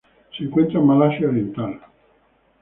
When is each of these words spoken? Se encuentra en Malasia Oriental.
Se 0.35 0.43
encuentra 0.45 0.79
en 0.79 0.87
Malasia 0.87 1.27
Oriental. 1.27 1.79